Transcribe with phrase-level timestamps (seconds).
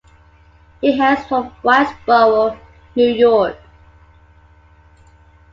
[0.81, 2.57] He hails from Whitesboro,
[2.95, 3.55] New York.